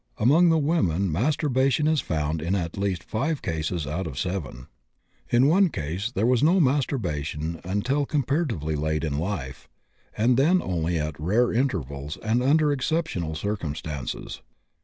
Among 0.17 0.49
the 0.49 0.57
women 0.57 1.11
masturbation 1.11 1.85
is 1.85 2.01
found 2.01 2.41
in 2.41 2.55
at 2.55 2.75
least 2.75 3.03
5 3.03 3.43
cases 3.43 3.85
out 3.85 4.07
of 4.07 4.17
7. 4.17 4.65
In 5.29 5.45
1 5.45 5.69
case 5.69 6.09
there 6.09 6.25
was 6.25 6.41
no 6.41 6.59
masturbation 6.59 7.61
until 7.63 8.07
comparatively 8.07 8.75
late 8.75 9.03
in 9.03 9.19
life, 9.19 9.67
and 10.17 10.37
then 10.37 10.59
only 10.59 10.97
at 10.97 11.19
rare 11.19 11.53
intervals 11.53 12.17
and 12.23 12.41
under 12.41 12.71
exceptional 12.71 13.35
circumstances. 13.35 14.41